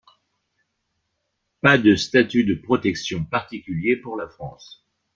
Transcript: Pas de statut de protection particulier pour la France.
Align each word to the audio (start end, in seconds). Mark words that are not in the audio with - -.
Pas 1.61 1.77
de 1.77 1.95
statut 1.95 2.43
de 2.43 2.55
protection 2.55 3.23
particulier 3.23 3.97
pour 3.97 4.17
la 4.17 4.27
France. 4.27 4.83